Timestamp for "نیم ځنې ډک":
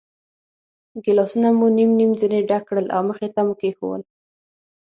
1.99-2.63